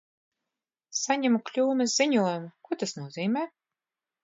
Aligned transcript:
Saņemu 0.99 1.41
kļūmes 1.51 1.99
ziņojumu. 2.01 2.51
Ko 2.69 2.81
tas 2.85 2.99
nozīmē? 3.03 3.47